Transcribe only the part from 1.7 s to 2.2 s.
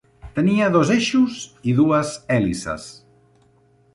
i dues